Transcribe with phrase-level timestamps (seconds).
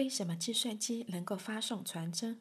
[0.00, 2.40] 为什么计算机能够发送传真？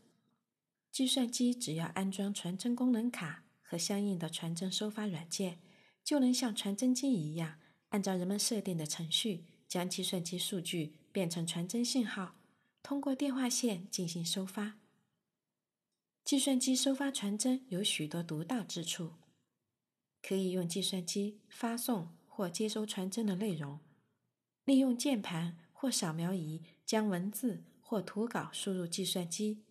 [0.94, 5.60] 计算机只要安装传真功能卡和相应的传真收发软件，
[6.02, 7.60] 就能像传真机一样，
[7.90, 12.38] 按照人们设定的程序，将计算机数据变成传真信号，
[12.82, 14.80] 通过电话线进行收发。
[16.24, 19.16] 计算机收发传真有许多独到之处，
[20.22, 23.82] 可以用计算机发送或接收传真的内容，
[24.64, 29.64] 利用键盘或扫描仪将文字或图稿输入计算机，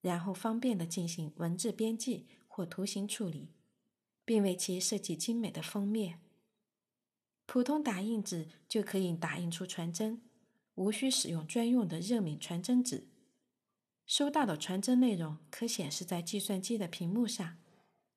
[0.00, 3.48] 然后方便的进行文字编辑或图形处理，
[4.24, 6.20] 并为其设计精美的封面。
[7.44, 10.22] 普通打印纸就可以打印出传真，
[10.76, 13.08] 无需使用专用的热敏传真纸。
[14.06, 17.58] 收到的传真内容可显示在计算机的屏幕上，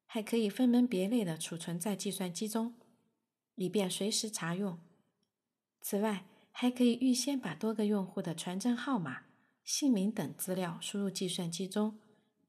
[0.05, 2.75] 还可以分门别类的储存在计算机中，
[3.55, 4.79] 以便随时查用。
[5.81, 9.23] 此外，还可以预先把多个用户的传真号码、
[9.63, 11.99] 姓名等资料输入计算机中，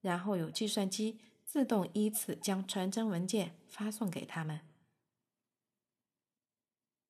[0.00, 4.60] 然后由计算机自动依次将传真文件发送给他们。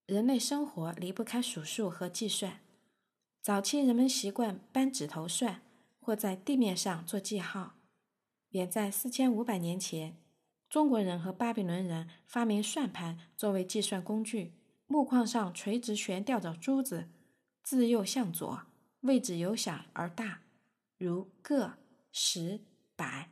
[0.06, 2.60] 人类生活离不开数数和计算，
[3.40, 5.62] 早期人们习惯扳指头算。
[6.04, 7.76] 或在地面上做记号。
[8.48, 10.16] 远在四千五百年前，
[10.68, 14.52] 中国人和巴比伦人发明算盘作为计算工具。
[14.92, 17.08] 木框上垂直悬吊着珠子，
[17.62, 18.64] 自右向左，
[19.00, 20.42] 位置由小而大，
[20.98, 21.78] 如个、
[22.12, 22.60] 十、
[22.94, 23.30] 百，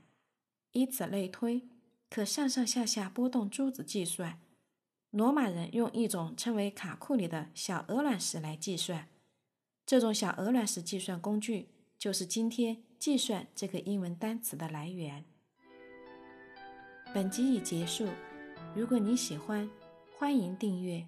[0.73, 1.69] 以此类推，
[2.09, 4.41] 可上上下下拨动珠子计算。
[5.11, 9.09] 罗马人用一种称为卡库里的小鹅卵石来计算。
[9.85, 11.69] 这种小鹅卵石计算工具。
[11.99, 15.23] 就是今天“计算”这个英文单词的来源。
[17.13, 18.09] 本集已结束，
[18.75, 19.69] 如果你喜欢，
[20.17, 21.07] 欢迎订阅。